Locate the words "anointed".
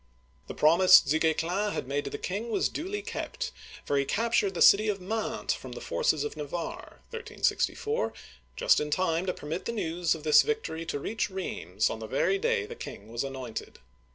13.23-13.77